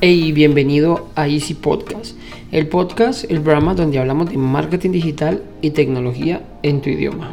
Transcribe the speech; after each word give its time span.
Hey, 0.00 0.30
bienvenido 0.30 1.08
a 1.16 1.26
Easy 1.26 1.54
Podcast, 1.54 2.16
el 2.52 2.68
podcast, 2.68 3.28
el 3.28 3.40
programa 3.40 3.74
donde 3.74 3.98
hablamos 3.98 4.30
de 4.30 4.36
marketing 4.36 4.92
digital 4.92 5.42
y 5.60 5.70
tecnología 5.70 6.40
en 6.62 6.80
tu 6.80 6.90
idioma. 6.90 7.32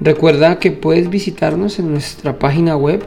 Recuerda 0.00 0.58
que 0.58 0.72
puedes 0.72 1.08
visitarnos 1.08 1.78
en 1.78 1.92
nuestra 1.92 2.36
página 2.36 2.76
web 2.76 3.06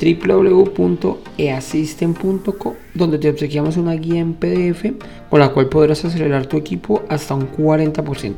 www.easystem.co 0.00 2.76
donde 2.94 3.18
te 3.18 3.28
obsequiamos 3.28 3.76
una 3.76 3.92
guía 3.92 4.20
en 4.20 4.32
PDF 4.32 4.86
con 5.28 5.40
la 5.40 5.50
cual 5.50 5.68
podrás 5.68 6.02
acelerar 6.02 6.46
tu 6.46 6.56
equipo 6.56 7.02
hasta 7.10 7.34
un 7.34 7.52
40%. 7.52 8.36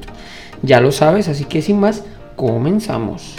Ya 0.63 0.81
lo 0.81 0.91
sabes, 0.91 1.29
así 1.29 1.45
que 1.45 1.63
sin 1.63 1.79
más, 1.79 2.03
comenzamos. 2.35 3.37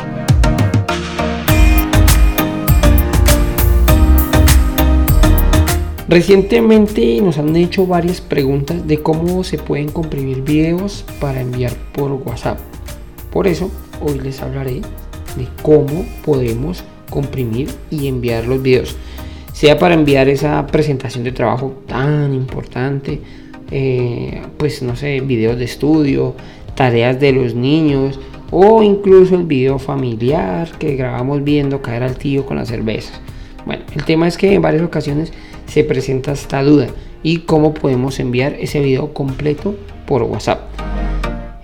Recientemente 6.07 7.19
nos 7.19 7.39
han 7.39 7.55
hecho 7.55 7.87
varias 7.87 8.21
preguntas 8.21 8.87
de 8.87 8.99
cómo 8.99 9.43
se 9.43 9.57
pueden 9.57 9.89
comprimir 9.89 10.43
videos 10.43 11.03
para 11.19 11.41
enviar 11.41 11.73
por 11.93 12.11
WhatsApp. 12.11 12.59
Por 13.31 13.47
eso 13.47 13.71
hoy 14.01 14.19
les 14.19 14.39
hablaré 14.39 14.81
de 15.35 15.47
cómo 15.63 16.05
podemos 16.23 16.83
comprimir 17.09 17.69
y 17.89 18.07
enviar 18.07 18.45
los 18.45 18.61
videos. 18.61 18.95
Sea 19.51 19.79
para 19.79 19.95
enviar 19.95 20.29
esa 20.29 20.67
presentación 20.67 21.23
de 21.23 21.31
trabajo 21.31 21.81
tan 21.87 22.35
importante, 22.35 23.21
eh, 23.71 24.43
pues 24.57 24.83
no 24.83 24.95
sé, 24.95 25.21
videos 25.21 25.57
de 25.57 25.65
estudio, 25.65 26.35
tareas 26.75 27.19
de 27.19 27.31
los 27.31 27.55
niños 27.55 28.19
o 28.51 28.83
incluso 28.83 29.33
el 29.33 29.43
video 29.43 29.79
familiar 29.79 30.69
que 30.77 30.95
grabamos 30.95 31.43
viendo 31.43 31.81
caer 31.81 32.03
al 32.03 32.15
tío 32.15 32.45
con 32.45 32.57
la 32.57 32.65
cerveza. 32.65 33.13
Bueno, 33.65 33.83
el 33.95 34.03
tema 34.03 34.27
es 34.27 34.37
que 34.37 34.53
en 34.53 34.61
varias 34.61 34.83
ocasiones 34.83 35.33
se 35.67 35.83
presenta 35.83 36.31
esta 36.31 36.63
duda 36.63 36.87
y 37.23 37.39
cómo 37.39 37.73
podemos 37.73 38.19
enviar 38.19 38.53
ese 38.59 38.79
video 38.79 39.13
completo 39.13 39.75
por 40.05 40.23
WhatsApp. 40.23 40.61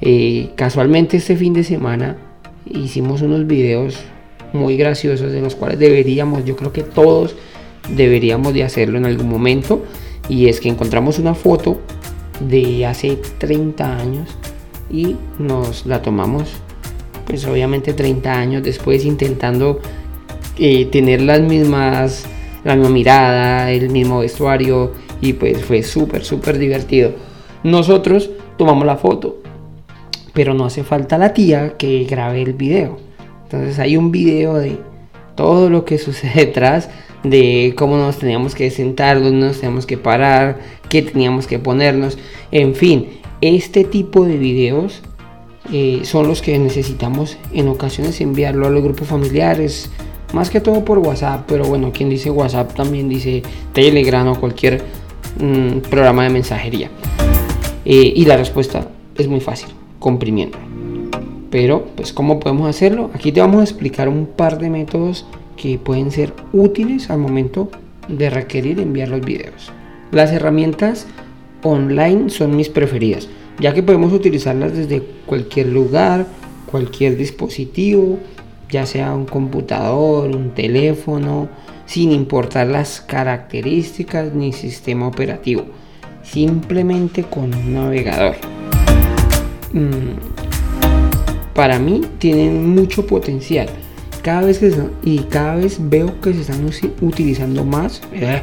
Eh, 0.01 0.49
casualmente 0.55 1.17
este 1.17 1.35
fin 1.35 1.53
de 1.53 1.63
semana 1.63 2.17
hicimos 2.65 3.21
unos 3.21 3.45
videos 3.45 3.99
muy 4.53 4.75
graciosos 4.75 5.31
de 5.31 5.41
los 5.41 5.55
cuales 5.55 5.79
deberíamos, 5.79 6.43
yo 6.45 6.55
creo 6.55 6.73
que 6.73 6.81
todos 6.81 7.35
deberíamos 7.95 8.53
de 8.53 8.63
hacerlo 8.63 8.97
en 8.97 9.05
algún 9.05 9.29
momento 9.29 9.83
y 10.29 10.47
es 10.47 10.59
que 10.59 10.69
encontramos 10.69 11.19
una 11.19 11.35
foto 11.35 11.79
de 12.39 12.85
hace 12.85 13.19
30 13.37 13.97
años 13.97 14.29
y 14.89 15.15
nos 15.39 15.85
la 15.85 16.01
tomamos 16.01 16.49
pues 17.25 17.45
obviamente 17.45 17.93
30 17.93 18.33
años 18.33 18.63
después 18.63 19.05
intentando 19.05 19.79
eh, 20.57 20.85
tener 20.85 21.21
las 21.21 21.41
mismas 21.41 22.25
la 22.63 22.75
misma 22.75 22.89
mirada, 22.91 23.71
el 23.71 23.89
mismo 23.89 24.19
vestuario 24.19 24.91
y 25.21 25.33
pues 25.33 25.63
fue 25.63 25.83
súper, 25.83 26.23
súper 26.23 26.57
divertido. 26.57 27.13
Nosotros 27.63 28.29
tomamos 28.57 28.85
la 28.85 28.97
foto, 28.97 29.37
pero 30.33 30.53
no 30.53 30.65
hace 30.65 30.83
falta 30.83 31.17
la 31.17 31.33
tía 31.33 31.77
que 31.77 32.03
grabe 32.05 32.41
el 32.41 32.53
video. 32.53 32.97
Entonces 33.43 33.79
hay 33.79 33.97
un 33.97 34.11
video 34.11 34.55
de 34.55 34.77
todo 35.35 35.69
lo 35.69 35.85
que 35.85 35.97
sucede 35.97 36.45
detrás, 36.45 36.89
de 37.23 37.73
cómo 37.77 37.97
nos 37.97 38.17
teníamos 38.17 38.55
que 38.55 38.71
sentar, 38.71 39.21
dónde 39.21 39.47
nos 39.47 39.59
teníamos 39.59 39.85
que 39.85 39.97
parar, 39.97 40.59
qué 40.89 41.01
teníamos 41.01 41.45
que 41.45 41.59
ponernos, 41.59 42.17
en 42.51 42.73
fin, 42.73 43.21
este 43.41 43.83
tipo 43.83 44.25
de 44.25 44.37
videos 44.37 45.01
eh, 45.71 46.01
son 46.03 46.27
los 46.27 46.41
que 46.41 46.57
necesitamos 46.57 47.37
en 47.53 47.67
ocasiones 47.67 48.19
enviarlo 48.21 48.67
a 48.67 48.69
los 48.69 48.83
grupos 48.83 49.07
familiares, 49.07 49.89
más 50.33 50.49
que 50.49 50.61
todo 50.61 50.83
por 50.85 50.99
WhatsApp, 50.99 51.45
pero 51.47 51.65
bueno, 51.65 51.91
quien 51.91 52.09
dice 52.09 52.29
WhatsApp 52.29 52.73
también 52.73 53.09
dice 53.09 53.43
Telegram 53.73 54.27
o 54.27 54.39
cualquier 54.39 54.81
mm, 55.39 55.79
programa 55.89 56.23
de 56.23 56.29
mensajería. 56.29 56.89
Eh, 57.85 58.13
y 58.15 58.25
la 58.25 58.37
respuesta 58.37 58.87
es 59.17 59.27
muy 59.27 59.39
fácil, 59.39 59.69
comprimiendo. 59.99 60.57
Pero, 61.49 61.85
pues, 61.95 62.13
¿cómo 62.13 62.39
podemos 62.39 62.69
hacerlo? 62.69 63.11
Aquí 63.13 63.31
te 63.31 63.41
vamos 63.41 63.59
a 63.59 63.63
explicar 63.63 64.07
un 64.07 64.25
par 64.25 64.57
de 64.57 64.69
métodos 64.69 65.25
que 65.57 65.77
pueden 65.77 66.11
ser 66.11 66.33
útiles 66.53 67.09
al 67.09 67.19
momento 67.19 67.69
de 68.07 68.29
requerir 68.29 68.79
enviar 68.79 69.09
los 69.09 69.21
videos. 69.21 69.71
Las 70.11 70.31
herramientas 70.31 71.07
online 71.63 72.29
son 72.29 72.55
mis 72.55 72.69
preferidas, 72.69 73.27
ya 73.59 73.73
que 73.73 73.83
podemos 73.83 74.13
utilizarlas 74.13 74.75
desde 74.75 75.03
cualquier 75.25 75.67
lugar, 75.67 76.25
cualquier 76.71 77.17
dispositivo, 77.17 78.17
ya 78.71 78.85
sea 78.85 79.13
un 79.13 79.25
computador, 79.25 80.33
un 80.35 80.51
teléfono, 80.51 81.49
sin 81.85 82.11
importar 82.11 82.67
las 82.67 83.01
características 83.01 84.33
ni 84.33 84.53
sistema 84.53 85.07
operativo, 85.07 85.65
simplemente 86.23 87.23
con 87.23 87.53
un 87.53 87.73
navegador. 87.73 88.35
Mm, 89.73 90.15
para 91.53 91.79
mí 91.79 92.01
tienen 92.17 92.73
mucho 92.73 93.05
potencial. 93.05 93.67
Cada 94.21 94.41
vez 94.41 94.59
que 94.59 94.71
y 95.03 95.19
cada 95.19 95.55
vez 95.55 95.77
veo 95.79 96.21
que 96.21 96.33
se 96.33 96.41
están 96.41 96.65
utilizando 97.01 97.65
más 97.65 98.01
eh, 98.13 98.41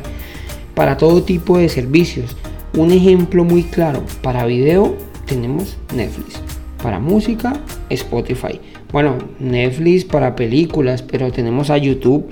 para 0.74 0.96
todo 0.96 1.22
tipo 1.22 1.56
de 1.56 1.68
servicios. 1.68 2.36
Un 2.76 2.92
ejemplo 2.92 3.44
muy 3.44 3.62
claro 3.62 4.02
para 4.22 4.44
video 4.44 4.94
tenemos 5.24 5.78
Netflix, 5.94 6.40
para 6.82 6.98
música 6.98 7.54
Spotify 7.88 8.60
bueno, 8.92 9.16
Netflix 9.38 10.04
para 10.04 10.34
películas, 10.34 11.02
pero 11.02 11.30
tenemos 11.30 11.70
a 11.70 11.76
YouTube 11.76 12.26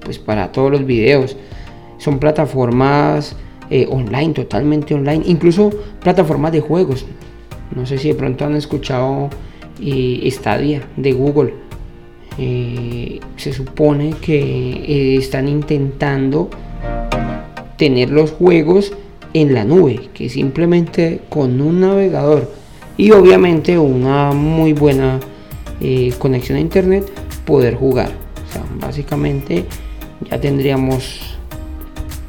pues 0.00 0.18
para 0.18 0.50
todos 0.52 0.70
los 0.70 0.84
videos. 0.84 1.36
Son 1.98 2.18
plataformas 2.18 3.36
eh, 3.70 3.86
online, 3.88 4.32
totalmente 4.32 4.94
online, 4.94 5.22
incluso 5.26 5.70
plataformas 6.02 6.52
de 6.52 6.60
juegos. 6.60 7.06
No 7.74 7.86
sé 7.86 7.98
si 7.98 8.08
de 8.08 8.14
pronto 8.14 8.44
han 8.44 8.56
escuchado 8.56 9.30
eh, 9.80 10.28
Stadia 10.30 10.82
de 10.96 11.12
Google. 11.12 11.54
Eh, 12.38 13.20
se 13.36 13.52
supone 13.52 14.14
que 14.20 15.16
están 15.16 15.46
intentando 15.48 16.48
tener 17.76 18.10
los 18.10 18.32
juegos 18.32 18.92
en 19.32 19.54
la 19.54 19.64
nube, 19.64 20.08
que 20.12 20.28
simplemente 20.28 21.20
con 21.28 21.60
un 21.60 21.80
navegador 21.80 22.50
y 22.96 23.12
obviamente 23.12 23.78
una 23.78 24.32
muy 24.32 24.72
buena 24.72 25.20
eh, 25.80 26.12
conexión 26.18 26.58
a 26.58 26.60
internet 26.60 27.10
poder 27.44 27.74
jugar. 27.74 28.10
Básicamente 28.80 29.64
ya 30.30 30.40
tendríamos 30.40 31.36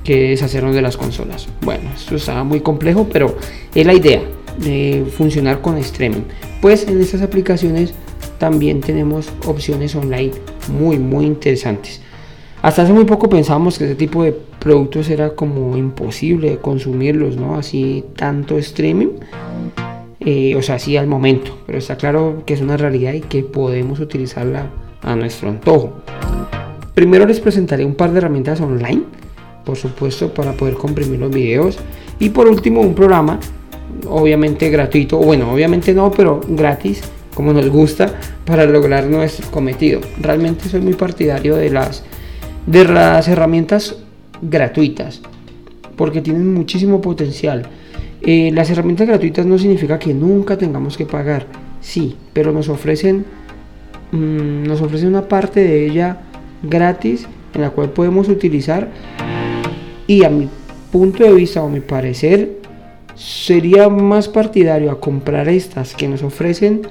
que 0.03 0.29
deshacernos 0.29 0.75
de 0.75 0.81
las 0.81 0.97
consolas. 0.97 1.47
Bueno, 1.61 1.89
esto 1.95 2.15
está 2.15 2.43
muy 2.43 2.61
complejo, 2.61 3.07
pero 3.11 3.35
es 3.73 3.85
la 3.85 3.93
idea 3.93 4.21
de 4.57 5.05
funcionar 5.15 5.61
con 5.61 5.77
streaming. 5.77 6.23
Pues 6.61 6.87
en 6.87 7.01
estas 7.01 7.21
aplicaciones 7.21 7.93
también 8.37 8.81
tenemos 8.81 9.29
opciones 9.45 9.95
online 9.95 10.31
muy 10.71 10.97
muy 10.97 11.25
interesantes. 11.25 12.01
Hasta 12.61 12.83
hace 12.83 12.93
muy 12.93 13.05
poco 13.05 13.27
pensábamos 13.27 13.77
que 13.79 13.85
este 13.85 13.95
tipo 13.95 14.23
de 14.23 14.33
productos 14.59 15.09
era 15.09 15.35
como 15.35 15.75
imposible 15.77 16.57
consumirlos, 16.59 17.35
¿no? 17.35 17.55
Así 17.55 18.03
tanto 18.15 18.57
streaming. 18.59 19.09
Eh, 20.23 20.55
o 20.55 20.61
sea, 20.61 20.77
sí 20.77 20.97
al 20.97 21.07
momento, 21.07 21.57
pero 21.65 21.79
está 21.79 21.97
claro 21.97 22.43
que 22.45 22.53
es 22.53 22.61
una 22.61 22.77
realidad 22.77 23.13
y 23.13 23.21
que 23.21 23.41
podemos 23.41 23.99
utilizarla 23.99 24.67
a 25.01 25.15
nuestro 25.15 25.49
antojo. 25.49 25.93
Primero 26.93 27.25
les 27.25 27.39
presentaré 27.39 27.83
un 27.85 27.95
par 27.95 28.11
de 28.11 28.19
herramientas 28.19 28.61
online, 28.61 29.01
por 29.65 29.77
supuesto, 29.77 30.31
para 30.31 30.53
poder 30.53 30.75
comprimir 30.75 31.19
los 31.19 31.31
videos. 31.31 31.79
Y 32.19 32.29
por 32.29 32.47
último, 32.47 32.81
un 32.81 32.93
programa, 32.93 33.39
obviamente 34.07 34.69
gratuito, 34.69 35.17
bueno, 35.17 35.51
obviamente 35.51 35.91
no, 35.91 36.11
pero 36.11 36.39
gratis, 36.47 37.01
como 37.33 37.51
nos 37.51 37.67
gusta, 37.69 38.13
para 38.45 38.65
lograr 38.65 39.05
nuestro 39.05 39.49
cometido. 39.49 40.01
Realmente 40.19 40.69
soy 40.69 40.81
muy 40.81 40.93
partidario 40.93 41.55
de 41.55 41.71
las, 41.71 42.03
de 42.67 42.85
las 42.85 43.27
herramientas 43.27 43.95
gratuitas, 44.43 45.21
porque 45.95 46.21
tienen 46.21 46.53
muchísimo 46.53 47.01
potencial 47.01 47.67
eh, 48.23 48.51
las 48.53 48.69
herramientas 48.69 49.07
gratuitas 49.07 49.45
no 49.45 49.57
significa 49.57 49.97
que 49.97 50.13
nunca 50.13 50.57
tengamos 50.57 50.95
que 50.95 51.05
pagar, 51.05 51.47
sí, 51.79 52.15
pero 52.33 52.51
nos 52.51 52.69
ofrecen, 52.69 53.25
mm, 54.11 54.63
nos 54.63 54.81
ofrecen 54.81 55.09
una 55.09 55.27
parte 55.27 55.61
de 55.61 55.87
ella 55.87 56.21
gratis 56.61 57.27
en 57.55 57.61
la 57.61 57.71
cual 57.71 57.89
podemos 57.89 58.29
utilizar. 58.29 58.89
Y 60.05 60.23
a 60.23 60.29
mi 60.29 60.49
punto 60.91 61.23
de 61.23 61.33
vista 61.33 61.63
o 61.63 61.69
mi 61.69 61.79
parecer 61.79 62.59
sería 63.15 63.89
más 63.89 64.27
partidario 64.27 64.91
a 64.91 64.99
comprar 64.99 65.49
estas 65.49 65.95
que 65.95 66.07
nos 66.07 66.21
ofrecen 66.21 66.81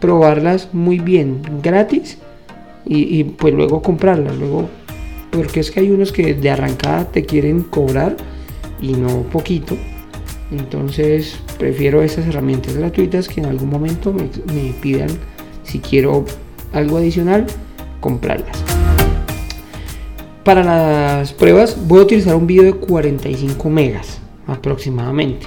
probarlas 0.00 0.72
muy 0.72 0.98
bien 1.00 1.42
gratis 1.62 2.18
y, 2.84 3.18
y 3.18 3.24
pues 3.24 3.54
luego 3.54 3.82
comprarlas. 3.82 4.36
Luego 4.36 4.68
porque 5.30 5.60
es 5.60 5.70
que 5.70 5.80
hay 5.80 5.90
unos 5.90 6.12
que 6.12 6.34
de 6.34 6.50
arrancada 6.50 7.10
te 7.10 7.24
quieren 7.24 7.62
cobrar 7.62 8.16
y 8.80 8.92
no 8.92 9.22
poquito 9.22 9.76
entonces 10.50 11.38
prefiero 11.58 12.02
esas 12.02 12.26
herramientas 12.26 12.76
gratuitas 12.76 13.28
que 13.28 13.40
en 13.40 13.46
algún 13.46 13.70
momento 13.70 14.12
me, 14.12 14.72
pidan 14.80 15.10
si 15.62 15.80
quiero 15.80 16.24
algo 16.72 16.98
adicional, 16.98 17.46
comprarlas. 18.00 18.62
para 20.44 20.62
las 20.62 21.32
pruebas 21.32 21.76
voy 21.88 22.00
a 22.00 22.02
utilizar 22.02 22.36
un 22.36 22.46
video 22.46 22.64
de 22.64 22.74
45 22.74 23.68
megas 23.70 24.20
aproximadamente 24.46 25.46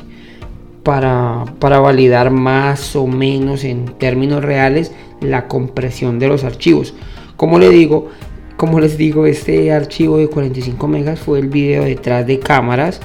para, 0.84 1.46
para 1.60 1.80
validar 1.80 2.32
más 2.32 2.96
o 2.96 3.08
menos 3.08 3.64
en 3.64 3.86
términos 3.98 4.44
reales 4.44 4.92
la 5.22 5.48
compresión 5.48 6.20
de 6.20 6.28
los 6.28 6.44
archivos. 6.44 6.94
Como 7.36 7.60
le 7.60 7.70
digo, 7.70 8.10
como 8.58 8.80
les 8.82 8.98
digo, 8.98 9.26
este 9.26 9.72
archivo 9.72 10.18
de 10.18 10.28
45 10.28 10.88
megas 10.88 11.20
fue 11.20 11.40
el 11.40 11.48
video 11.48 11.86
detrás 11.86 12.28
de 12.28 12.40
cámaras 12.40 13.00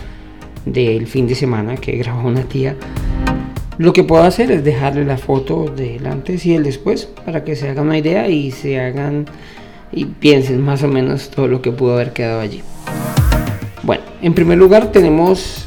del 0.64 1.06
fin 1.06 1.26
de 1.26 1.34
semana 1.34 1.76
que 1.76 1.92
grabó 1.92 2.28
una 2.28 2.44
tía. 2.44 2.76
Lo 3.76 3.92
que 3.92 4.04
puedo 4.04 4.22
hacer 4.22 4.52
es 4.52 4.62
dejarle 4.62 5.04
la 5.04 5.18
foto 5.18 5.64
del 5.64 6.06
antes 6.06 6.46
y 6.46 6.54
el 6.54 6.62
después 6.62 7.06
para 7.24 7.42
que 7.42 7.56
se 7.56 7.68
hagan 7.68 7.86
una 7.86 7.98
idea 7.98 8.28
y 8.28 8.52
se 8.52 8.80
hagan 8.80 9.26
y 9.90 10.04
piensen 10.04 10.60
más 10.60 10.82
o 10.82 10.88
menos 10.88 11.30
todo 11.30 11.48
lo 11.48 11.60
que 11.60 11.72
pudo 11.72 11.94
haber 11.94 12.12
quedado 12.12 12.40
allí. 12.40 12.62
Bueno, 13.82 14.04
en 14.22 14.34
primer 14.34 14.58
lugar 14.58 14.92
tenemos 14.92 15.66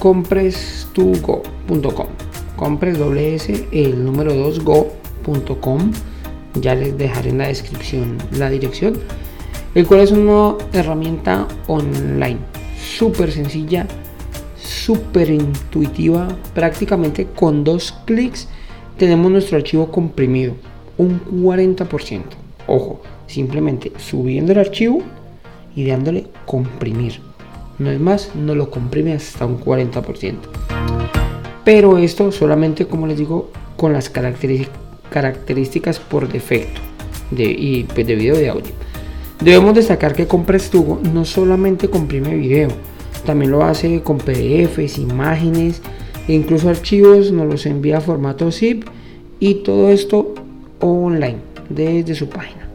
compress2go.com. 0.00 2.06
Compress 2.56 2.98
S, 2.98 3.66
el 3.72 4.04
número 4.04 4.34
2 4.34 4.64
go.com. 4.64 5.92
Ya 6.54 6.74
les 6.74 6.96
dejaré 6.96 7.30
en 7.30 7.38
la 7.38 7.48
descripción 7.48 8.18
la 8.32 8.50
dirección. 8.50 8.98
El 9.74 9.86
cual 9.86 10.00
es 10.00 10.12
una 10.12 10.54
herramienta 10.72 11.48
online 11.66 12.38
súper 12.78 13.32
sencilla, 13.32 13.86
súper 14.84 15.30
intuitiva. 15.30 16.28
Prácticamente 16.54 17.26
con 17.26 17.64
dos 17.64 17.94
clics 18.04 18.48
tenemos 18.98 19.30
nuestro 19.30 19.56
archivo 19.56 19.90
comprimido. 19.90 20.54
Un 20.98 21.20
40%. 21.42 22.22
Ojo, 22.66 23.00
simplemente 23.26 23.92
subiendo 23.98 24.52
el 24.52 24.58
archivo 24.58 25.02
y 25.74 25.86
dándole 25.86 26.26
comprimir. 26.46 27.20
No 27.78 27.90
es 27.90 27.98
más, 27.98 28.30
no 28.34 28.54
lo 28.54 28.70
comprime 28.70 29.14
hasta 29.14 29.46
un 29.46 29.58
40%. 29.58 30.36
Pero 31.64 31.98
esto 31.98 32.30
solamente, 32.32 32.86
como 32.86 33.06
les 33.06 33.18
digo, 33.18 33.50
con 33.76 33.92
las 33.92 34.10
características 34.10 35.98
por 35.98 36.30
defecto 36.30 36.80
de, 37.30 37.44
y 37.44 37.84
pues 37.84 38.06
de 38.06 38.14
video 38.14 38.34
y 38.34 38.38
de 38.38 38.48
audio. 38.50 38.72
Debemos 39.40 39.74
destacar 39.74 40.14
que 40.14 40.26
CompressTugo 40.26 41.00
no 41.12 41.24
solamente 41.24 41.88
comprime 41.88 42.36
video, 42.36 42.68
también 43.24 43.50
lo 43.50 43.64
hace 43.64 44.02
con 44.02 44.18
PDFs, 44.18 44.98
imágenes 44.98 45.82
e 46.28 46.34
incluso 46.34 46.68
archivos, 46.68 47.32
nos 47.32 47.46
los 47.46 47.66
envía 47.66 47.98
a 47.98 48.00
formato 48.00 48.50
zip 48.50 48.84
y 49.40 49.56
todo 49.56 49.90
esto 49.90 50.34
online 50.80 51.38
desde 51.68 52.14
su 52.14 52.28
página. 52.28 52.68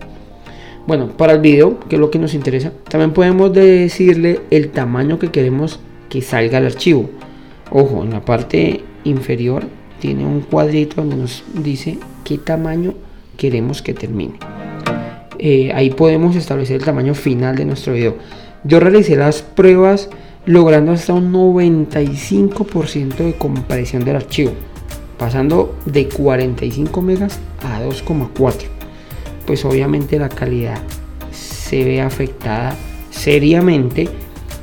Bueno, 0.86 1.10
para 1.18 1.34
el 1.34 1.40
video, 1.40 1.80
que 1.82 1.96
es 1.96 2.00
lo 2.00 2.10
que 2.10 2.20
nos 2.20 2.34
interesa, 2.34 2.72
también 2.90 3.12
podemos 3.12 3.54
decirle 3.54 4.40
el 4.52 4.70
tamaño 4.70 5.20
que 5.20 5.32
queremos 5.32 5.80
que 6.10 6.22
salga 6.22 6.60
el 6.60 6.66
archivo. 6.66 7.10
Ojo, 7.72 8.04
en 8.04 8.12
la 8.12 8.24
parte 8.24 8.82
inferior 9.04 9.66
tiene 10.00 10.26
un 10.26 10.42
cuadrito 10.42 10.98
donde 10.98 11.18
nos 11.18 11.44
dice 11.54 11.98
qué 12.24 12.38
tamaño 12.38 12.94
queremos 13.36 13.82
que 13.82 13.94
termine. 13.94 14.36
Eh, 15.40 15.72
ahí 15.74 15.90
podemos 15.90 16.36
establecer 16.36 16.78
el 16.78 16.86
tamaño 16.86 17.14
final 17.14 17.56
de 17.56 17.66
nuestro 17.66 17.94
video. 17.94 18.16
Yo 18.64 18.80
realicé 18.80 19.16
las 19.16 19.42
pruebas 19.42 20.10
logrando 20.48 20.94
hasta 20.94 21.14
un 21.14 21.32
95% 21.32 23.18
de 23.18 23.36
compresión 23.36 24.04
del 24.04 24.16
archivo, 24.16 24.54
pasando 25.20 25.76
de 25.86 26.08
45 26.08 27.02
megas 27.04 27.40
a 27.64 27.84
2,4 27.84 28.78
pues 29.48 29.64
obviamente 29.66 30.20
la 30.20 30.30
calidad 30.30 30.78
se 31.32 31.84
ve 31.84 32.02
afectada 32.02 32.76
seriamente, 33.10 34.08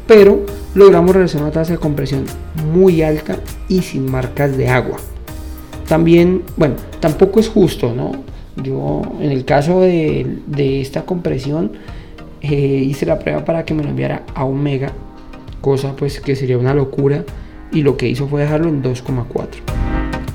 pero 0.07 0.45
logramos 0.75 1.15
realizar 1.15 1.43
una 1.43 1.51
tasa 1.51 1.73
de 1.73 1.79
compresión 1.79 2.25
muy 2.73 3.03
alta 3.03 3.39
y 3.69 3.81
sin 3.81 4.09
marcas 4.09 4.57
de 4.57 4.69
agua. 4.69 4.99
También, 5.89 6.43
bueno, 6.57 6.77
tampoco 7.01 7.41
es 7.41 7.49
justo, 7.49 7.93
¿no? 7.95 8.13
Yo, 8.63 9.03
en 9.21 9.33
el 9.33 9.45
caso 9.45 9.81
de, 9.81 10.81
esta 10.81 11.05
compresión, 11.05 11.73
eh, 12.43 12.85
hice 12.87 13.07
la 13.07 13.19
prueba 13.19 13.45
para 13.45 13.65
que 13.65 13.75
me 13.75 13.83
lo 13.83 13.89
enviara 13.89 14.23
a 14.35 14.45
un 14.45 14.63
mega, 14.63 14.93
cosa 15.65 15.97
pues 15.97 16.21
que 16.21 16.37
sería 16.37 16.59
una 16.59 16.75
locura, 16.75 17.25
y 17.73 17.81
lo 17.81 17.97
que 17.97 18.07
hizo 18.07 18.29
fue 18.29 18.43
dejarlo 18.43 18.69
en 18.69 18.83
2,4. 18.83 19.25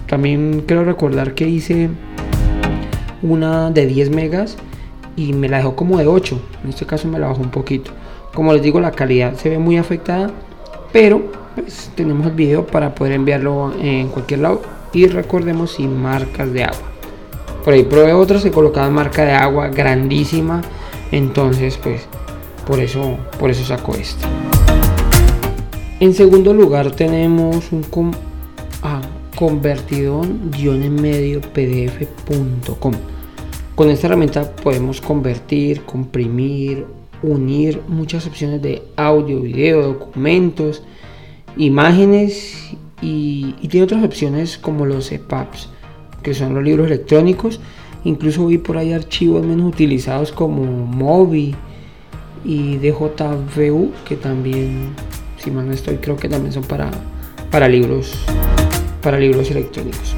También 0.07 0.63
quiero 0.65 0.83
recordar 0.83 1.35
que 1.35 1.47
hice 1.47 1.89
una 3.21 3.69
de 3.69 3.85
10 3.85 4.09
megas 4.09 4.57
y 5.15 5.33
me 5.33 5.47
la 5.47 5.57
dejó 5.57 5.75
como 5.75 5.99
de 5.99 6.07
8. 6.07 6.41
En 6.63 6.69
este 6.71 6.87
caso 6.87 7.07
me 7.07 7.19
la 7.19 7.27
bajó 7.27 7.41
un 7.41 7.51
poquito. 7.51 7.91
Como 8.33 8.51
les 8.53 8.63
digo, 8.63 8.79
la 8.79 8.91
calidad 8.91 9.35
se 9.35 9.49
ve 9.49 9.59
muy 9.59 9.77
afectada, 9.77 10.31
pero 10.91 11.31
pues, 11.53 11.91
tenemos 11.95 12.25
el 12.25 12.33
video 12.33 12.65
para 12.65 12.95
poder 12.95 13.13
enviarlo 13.13 13.71
en 13.79 14.07
cualquier 14.07 14.39
lado 14.39 14.63
y 14.93 15.05
recordemos 15.05 15.73
sin 15.73 15.95
marcas 16.01 16.51
de 16.51 16.63
agua. 16.63 16.89
Por 17.63 17.75
ahí 17.75 17.83
probé 17.83 18.13
otras 18.13 18.41
que 18.41 18.49
colocaban 18.49 18.93
marca 18.93 19.23
de 19.25 19.33
agua 19.33 19.67
grandísima, 19.67 20.61
entonces 21.11 21.77
pues 21.77 22.01
por 22.65 22.79
eso 22.79 23.17
por 23.39 23.51
eso 23.51 23.63
saco 23.63 23.93
esto. 23.93 24.25
En 26.01 26.13
segundo 26.13 26.53
lugar 26.53 26.91
tenemos 26.91 27.73
un 27.73 27.83
ah, 28.83 29.01
convertidor-en-medio 29.35 31.41
pdf.com. 31.41 32.93
Con 33.75 33.89
esta 33.89 34.07
herramienta 34.07 34.55
podemos 34.55 35.01
convertir, 35.01 35.81
comprimir, 35.81 36.85
unir 37.21 37.81
muchas 37.89 38.25
opciones 38.27 38.61
de 38.61 38.81
audio, 38.95 39.41
video, 39.41 39.81
documentos, 39.81 40.83
imágenes 41.57 42.73
y, 43.01 43.55
tiene 43.67 43.83
otras 43.83 44.01
opciones 44.01 44.57
como 44.57 44.85
los 44.85 45.11
EPUBs, 45.11 45.67
que 46.23 46.33
son 46.33 46.55
los 46.55 46.63
libros 46.63 46.87
electrónicos. 46.87 47.59
Incluso 48.05 48.47
vi 48.47 48.57
por 48.57 48.77
ahí 48.77 48.93
archivos 48.93 49.45
menos 49.45 49.67
utilizados 49.67 50.31
como 50.31 50.63
Mobi 50.63 51.55
y 52.45 52.77
DJVU, 52.77 53.91
que 54.07 54.15
también, 54.15 54.95
si 55.43 55.51
mal 55.51 55.67
no 55.67 55.73
estoy, 55.73 55.97
creo 55.97 56.15
que 56.15 56.29
también 56.29 56.53
son 56.53 56.63
para, 56.63 56.91
para 57.51 57.67
libros 57.67 58.25
para 59.01 59.17
libros 59.19 59.49
electrónicos. 59.51 60.15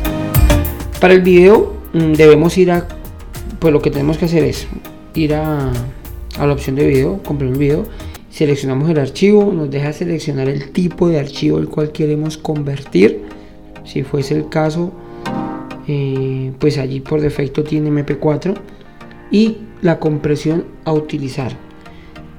Para 1.00 1.14
el 1.14 1.22
video 1.22 1.74
mm, 1.94 2.14
debemos 2.14 2.58
ir 2.58 2.72
a, 2.72 2.88
pues 3.60 3.74
lo 3.74 3.82
que 3.82 3.92
tenemos 3.92 4.18
que 4.18 4.26
hacer 4.26 4.44
es 4.44 4.68
ir 5.14 5.34
a, 5.34 5.72
a 6.38 6.46
la 6.46 6.54
opción 6.54 6.76
de 6.76 6.88
video, 6.88 7.22
comprar 7.24 7.52
el 7.52 7.58
video, 7.58 7.84
seleccionamos 8.30 8.90
el 8.90 9.00
archivo, 9.00 9.52
nos 9.52 9.70
deja 9.70 9.94
seleccionar 9.94 10.48
el 10.50 10.72
tipo 10.72 11.10
de 11.10 11.20
archivo 11.20 11.60
el 11.60 11.68
cual 11.68 11.92
queremos 11.92 12.38
convertir. 12.38 13.24
Si 13.84 14.04
fuese 14.04 14.36
el 14.36 14.48
caso, 14.48 14.92
eh, 15.88 16.52
pues 16.60 16.78
allí 16.78 17.00
por 17.00 17.20
defecto 17.22 17.64
tiene 17.64 17.90
MP4 17.90 18.56
y 19.32 19.58
la 19.82 20.00
compresión 20.00 20.66
a 20.86 20.94
utilizar. 20.94 21.52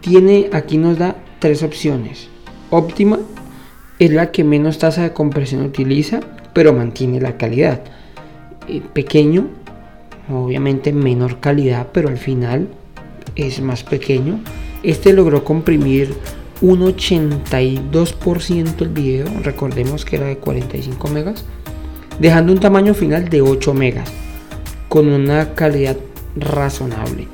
Tiene 0.00 0.49
aquí 0.52 0.78
nos 0.78 0.99
da 0.99 1.16
tres 1.40 1.62
opciones: 1.62 2.28
óptima, 2.73 3.21
es 3.99 4.11
la 4.11 4.33
que 4.33 4.43
menos 4.43 4.79
tasa 4.79 5.02
de 5.02 5.12
compresión 5.12 5.62
utiliza, 5.62 6.21
pero 6.52 6.73
mantiene 6.73 7.21
la 7.21 7.37
calidad. 7.37 7.83
Eh, 8.67 8.83
pequeño, 8.93 9.47
obviamente 10.29 10.93
menor 10.93 11.38
calidad, 11.38 11.88
pero 11.93 12.09
al 12.09 12.19
final 12.19 12.69
es 13.37 13.61
más 13.61 13.85
pequeño. 13.85 14.41
Este 14.83 15.12
logró 15.12 15.45
comprimir 15.45 16.12
un 16.61 16.81
82% 16.81 18.83
el 18.83 18.88
video, 18.88 19.26
recordemos 19.43 20.05
que 20.05 20.17
era 20.17 20.26
de 20.26 20.38
45 20.38 21.09
megas, 21.09 21.45
dejando 22.19 22.52
un 22.52 22.61
tamaño 22.61 22.95
final 22.95 23.29
de 23.29 23.43
8 23.43 23.75
megas, 23.75 24.11
con 24.88 25.09
una 25.09 25.55
calidad 25.55 25.97
razonable. 26.37 27.26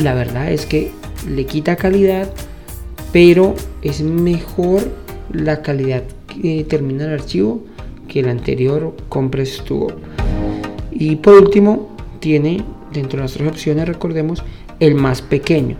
La 0.00 0.14
verdad 0.14 0.50
es 0.50 0.66
que 0.66 0.90
le 1.28 1.46
quita 1.46 1.76
calidad, 1.76 2.28
pero 3.14 3.54
es 3.80 4.02
mejor 4.02 4.90
la 5.32 5.62
calidad 5.62 6.02
que 6.26 6.66
termina 6.68 7.04
el 7.04 7.12
archivo 7.12 7.62
que 8.08 8.18
el 8.18 8.28
anterior 8.28 8.92
Compress 9.08 9.62
tuvo. 9.62 9.92
Y 10.90 11.14
por 11.14 11.34
último, 11.34 11.96
tiene 12.18 12.64
dentro 12.92 13.18
de 13.18 13.22
nuestras 13.22 13.48
opciones, 13.48 13.86
recordemos, 13.86 14.42
el 14.80 14.96
más 14.96 15.22
pequeño. 15.22 15.76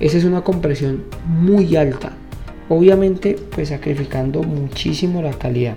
Esa 0.00 0.16
es 0.16 0.24
una 0.24 0.40
compresión 0.40 1.04
muy 1.26 1.76
alta. 1.76 2.12
Obviamente, 2.70 3.36
pues 3.54 3.68
sacrificando 3.68 4.42
muchísimo 4.42 5.20
la 5.20 5.32
calidad. 5.32 5.76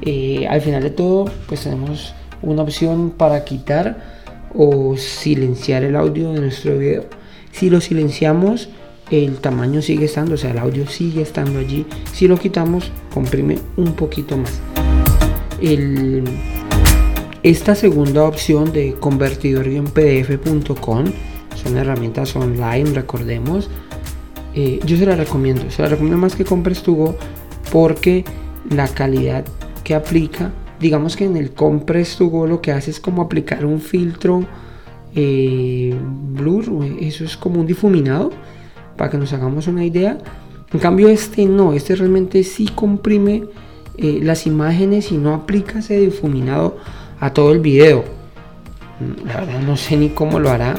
Eh, 0.00 0.48
al 0.50 0.60
final 0.60 0.82
de 0.82 0.90
todo, 0.90 1.26
pues 1.46 1.62
tenemos 1.62 2.14
una 2.42 2.62
opción 2.62 3.10
para 3.16 3.44
quitar 3.44 4.26
o 4.56 4.96
silenciar 4.96 5.84
el 5.84 5.94
audio 5.94 6.32
de 6.32 6.40
nuestro 6.40 6.78
video. 6.78 7.04
Si 7.52 7.70
lo 7.70 7.80
silenciamos, 7.80 8.70
el 9.12 9.36
tamaño 9.36 9.82
sigue 9.82 10.06
estando, 10.06 10.34
o 10.34 10.38
sea, 10.38 10.52
el 10.52 10.58
audio 10.58 10.86
sigue 10.86 11.20
estando 11.22 11.58
allí. 11.58 11.84
Si 12.12 12.26
lo 12.26 12.38
quitamos, 12.38 12.90
comprime 13.12 13.58
un 13.76 13.92
poquito 13.94 14.38
más. 14.38 14.60
esta 17.42 17.74
segunda 17.74 18.24
opción 18.24 18.72
de 18.72 18.94
convertidor-pdf.com 18.94 21.04
son 21.62 21.76
herramientas 21.76 22.34
online, 22.36 22.92
recordemos. 22.94 23.68
eh, 24.54 24.80
yo 24.84 24.96
se 24.96 25.06
la 25.06 25.16
recomiendo. 25.16 25.70
Se 25.70 25.82
la 25.82 25.88
recomiendo 25.88 26.18
más 26.18 26.34
que 26.34 26.44
compres 26.44 26.82
tu 26.82 26.96
Go 26.96 27.16
porque 27.70 28.24
la 28.70 28.88
calidad 28.88 29.44
que 29.84 29.94
aplica, 29.94 30.52
digamos 30.80 31.16
que 31.16 31.24
en 31.24 31.36
el 31.36 31.52
compres 31.52 32.16
tu 32.16 32.46
lo 32.46 32.60
que 32.60 32.72
hace 32.72 32.90
es 32.90 33.00
como 33.00 33.22
aplicar 33.22 33.64
un 33.64 33.80
filtro 33.80 34.44
eh, 35.14 35.94
blur, 36.32 36.64
eso 37.00 37.24
es 37.24 37.36
como 37.36 37.60
un 37.60 37.66
difuminado, 37.66 38.30
para 39.02 39.10
que 39.10 39.18
nos 39.18 39.32
hagamos 39.32 39.66
una 39.66 39.84
idea. 39.84 40.16
En 40.72 40.78
cambio 40.78 41.08
este 41.08 41.44
no, 41.44 41.72
este 41.72 41.96
realmente 41.96 42.44
sí 42.44 42.68
comprime 42.72 43.42
eh, 43.98 44.20
las 44.22 44.46
imágenes 44.46 45.10
y 45.10 45.16
no 45.16 45.34
aplica 45.34 45.80
ese 45.80 45.98
difuminado 45.98 46.76
a 47.18 47.32
todo 47.32 47.50
el 47.50 47.58
video. 47.58 48.04
Mm, 49.00 49.26
la 49.26 49.40
verdad 49.40 49.60
no 49.62 49.76
sé 49.76 49.96
ni 49.96 50.10
cómo 50.10 50.38
lo 50.38 50.50
hará, 50.50 50.76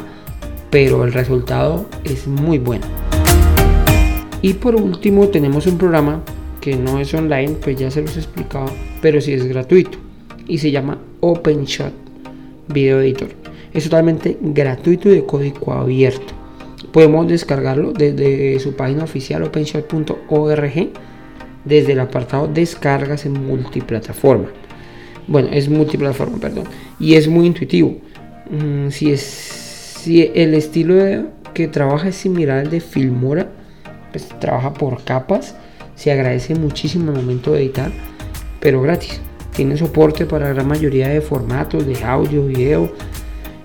pero 0.69 1.03
el 1.03 1.11
resultado 1.11 1.85
es 2.05 2.25
muy 2.25 2.59
bueno. 2.59 2.85
Y 4.41 4.53
por 4.53 4.77
último 4.77 5.27
tenemos 5.27 5.67
un 5.67 5.77
programa 5.77 6.21
que 6.61 6.77
no 6.77 6.99
es 6.99 7.13
online, 7.13 7.57
pues 7.61 7.75
ya 7.75 7.91
se 7.91 8.03
los 8.03 8.15
he 8.15 8.19
explicado, 8.19 8.67
pero 9.01 9.19
sí 9.19 9.33
es 9.33 9.43
gratuito 9.45 9.97
y 10.47 10.59
se 10.59 10.71
llama 10.71 10.97
OpenShot 11.19 11.91
Video 12.69 13.01
Editor. 13.01 13.31
Es 13.73 13.83
totalmente 13.83 14.37
gratuito 14.39 15.09
y 15.09 15.15
de 15.15 15.25
código 15.25 15.73
abierto. 15.73 16.42
Podemos 16.93 17.27
descargarlo 17.27 17.91
desde 17.91 18.59
su 18.59 18.75
página 18.75 19.03
oficial 19.03 19.43
openshot.org 19.43 20.91
desde 21.65 21.93
el 21.93 21.99
apartado 21.99 22.47
descargas 22.47 23.25
en 23.25 23.33
multiplataforma. 23.33 24.49
Bueno, 25.27 25.49
es 25.51 25.69
multiplataforma, 25.69 26.37
perdón. 26.37 26.65
Y 26.99 27.15
es 27.15 27.27
muy 27.27 27.47
intuitivo. 27.47 27.97
Mm, 28.49 28.89
si, 28.89 29.11
es, 29.11 29.21
si 29.21 30.31
el 30.35 30.53
estilo 30.53 31.29
que 31.53 31.67
trabaja 31.67 32.09
es 32.09 32.15
similar 32.15 32.59
al 32.59 32.69
de 32.69 32.81
Filmora, 32.81 33.49
pues 34.11 34.27
trabaja 34.39 34.73
por 34.73 35.03
capas. 35.03 35.55
Se 35.95 36.11
agradece 36.11 36.55
muchísimo 36.55 37.11
el 37.11 37.17
momento 37.17 37.53
de 37.53 37.61
editar, 37.61 37.91
pero 38.59 38.81
gratis. 38.81 39.21
Tiene 39.55 39.77
soporte 39.77 40.25
para 40.25 40.47
la 40.47 40.53
gran 40.53 40.67
mayoría 40.67 41.09
de 41.09 41.21
formatos 41.21 41.85
de 41.85 42.03
audio, 42.03 42.45
video, 42.45 42.91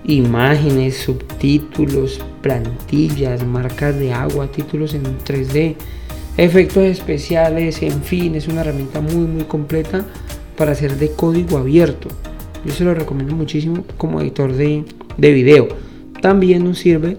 imágenes, 0.08 0.96
subtítulos, 0.96 2.18
plantillas, 2.40 3.46
marcas 3.46 3.98
de 3.98 4.12
agua, 4.12 4.50
títulos 4.50 4.94
en 4.94 5.04
3D, 5.04 5.76
efectos 6.38 6.84
especiales, 6.84 7.82
en 7.82 8.02
fin, 8.02 8.34
es 8.34 8.48
una 8.48 8.62
herramienta 8.62 9.00
muy 9.00 9.26
muy 9.26 9.44
completa 9.44 10.04
para 10.56 10.72
hacer 10.72 10.96
de 10.96 11.12
código 11.12 11.58
abierto. 11.58 12.08
Yo 12.64 12.72
se 12.72 12.84
lo 12.84 12.94
recomiendo 12.94 13.36
muchísimo 13.36 13.84
como 13.98 14.20
editor 14.20 14.54
de, 14.54 14.84
de 15.18 15.32
video. 15.32 15.68
También 16.22 16.64
nos 16.64 16.78
sirve 16.78 17.18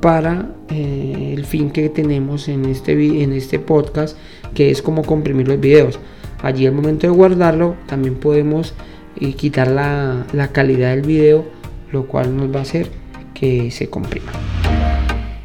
para 0.00 0.54
eh, 0.70 1.34
el 1.36 1.44
fin 1.44 1.70
que 1.70 1.88
tenemos 1.88 2.48
en 2.48 2.66
este, 2.66 2.92
en 3.22 3.32
este 3.32 3.58
podcast, 3.58 4.16
que 4.54 4.70
es 4.70 4.80
como 4.80 5.02
comprimir 5.02 5.48
los 5.48 5.60
videos. 5.60 5.98
Allí 6.40 6.66
al 6.66 6.72
momento 6.72 7.08
de 7.08 7.12
guardarlo 7.12 7.74
también 7.86 8.14
podemos 8.14 8.74
eh, 9.20 9.34
quitar 9.34 9.68
la, 9.68 10.24
la 10.32 10.48
calidad 10.48 10.90
del 10.90 11.02
video, 11.02 11.61
lo 11.92 12.06
cual 12.06 12.36
nos 12.36 12.54
va 12.54 12.60
a 12.60 12.62
hacer 12.62 12.88
que 13.34 13.70
se 13.70 13.88
comprima. 13.88 14.32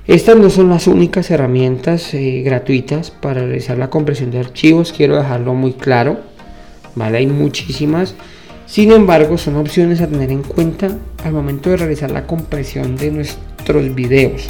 Estas 0.07 0.37
no 0.37 0.49
son 0.49 0.69
las 0.69 0.87
únicas 0.87 1.29
herramientas 1.31 2.13
eh, 2.13 2.41
gratuitas 2.41 3.11
para 3.11 3.41
realizar 3.45 3.77
la 3.77 3.89
compresión 3.89 4.31
de 4.31 4.39
archivos, 4.39 4.93
quiero 4.93 5.17
dejarlo 5.17 5.53
muy 5.53 5.73
claro, 5.73 6.19
¿vale? 6.95 7.17
Hay 7.17 7.27
muchísimas, 7.27 8.15
sin 8.65 8.93
embargo 8.93 9.37
son 9.37 9.57
opciones 9.57 9.99
a 9.99 10.07
tener 10.07 10.31
en 10.31 10.43
cuenta 10.43 10.97
al 11.25 11.33
momento 11.33 11.69
de 11.69 11.77
realizar 11.77 12.09
la 12.09 12.25
compresión 12.25 12.95
de 12.95 13.11
nuestros 13.11 13.93
videos. 13.93 14.47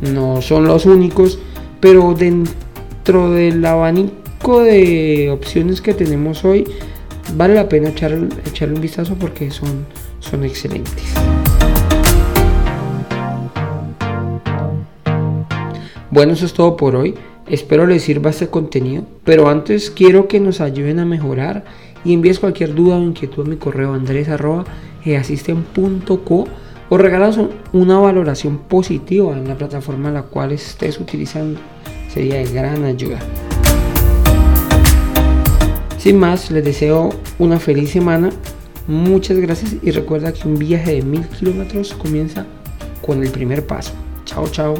No 0.00 0.42
son 0.42 0.66
los 0.66 0.86
únicos, 0.86 1.38
pero 1.78 2.14
dentro 2.14 3.30
del 3.30 3.64
abanico 3.64 4.64
de 4.64 5.30
opciones 5.30 5.80
que 5.80 5.94
tenemos 5.94 6.44
hoy, 6.44 6.64
vale 7.36 7.54
la 7.54 7.68
pena 7.68 7.90
echarle, 7.90 8.28
echarle 8.44 8.74
un 8.74 8.80
vistazo 8.80 9.14
porque 9.14 9.52
son, 9.52 9.86
son 10.24 10.44
excelentes. 10.44 11.14
Bueno, 16.10 16.32
eso 16.32 16.46
es 16.46 16.52
todo 16.52 16.76
por 16.76 16.96
hoy. 16.96 17.14
Espero 17.46 17.86
les 17.86 18.02
sirva 18.04 18.30
este 18.30 18.48
contenido, 18.48 19.04
pero 19.24 19.48
antes 19.48 19.90
quiero 19.90 20.28
que 20.28 20.40
nos 20.40 20.60
ayuden 20.60 20.98
a 20.98 21.04
mejorar 21.04 21.64
y 22.04 22.14
envíes 22.14 22.38
cualquier 22.38 22.74
duda 22.74 22.96
o 22.96 23.02
inquietud 23.02 23.44
a 23.46 23.48
mi 23.48 23.56
correo 23.56 23.92
andres.easisten.co 23.94 26.44
o 26.88 26.98
regalas 26.98 27.38
una 27.72 27.98
valoración 27.98 28.58
positiva 28.58 29.36
en 29.36 29.48
la 29.48 29.58
plataforma 29.58 30.10
la 30.10 30.22
cual 30.22 30.52
estés 30.52 30.98
utilizando. 31.00 31.60
Sería 32.08 32.36
de 32.36 32.46
gran 32.46 32.84
ayuda. 32.84 33.18
Sin 35.98 36.18
más, 36.18 36.50
les 36.50 36.64
deseo 36.64 37.10
una 37.38 37.58
feliz 37.58 37.90
semana. 37.90 38.30
Muchas 38.86 39.38
gracias 39.38 39.76
y 39.82 39.90
recuerda 39.90 40.32
que 40.32 40.46
un 40.46 40.58
viaje 40.58 40.96
de 40.96 41.02
mil 41.02 41.26
kilómetros 41.28 41.94
comienza 41.94 42.46
con 43.00 43.22
el 43.22 43.30
primer 43.30 43.66
paso. 43.66 43.92
Chao, 44.24 44.48
chao. 44.48 44.74